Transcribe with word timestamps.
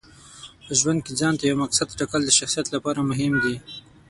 په 0.65 0.71
ژوند 0.79 0.99
کې 1.05 1.13
ځانته 1.21 1.43
یو 1.45 1.61
مقصد 1.63 1.87
ټاکل 1.99 2.21
د 2.25 2.31
شخصیت 2.39 2.67
لپاره 2.75 3.07
مهم 3.09 3.33
دي. 3.43 3.55